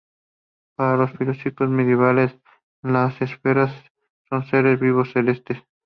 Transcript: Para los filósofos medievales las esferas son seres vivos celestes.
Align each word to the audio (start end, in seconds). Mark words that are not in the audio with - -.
Para 0.75 0.97
los 0.97 1.11
filósofos 1.11 1.69
medievales 1.69 2.35
las 2.81 3.21
esferas 3.21 3.71
son 4.31 4.43
seres 4.47 4.79
vivos 4.79 5.11
celestes. 5.13 5.59